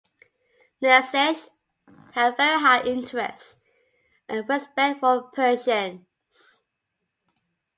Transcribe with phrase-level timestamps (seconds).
[0.81, 1.51] Nietzsche
[2.13, 3.57] held very high interest
[4.27, 6.07] and respect for Persians.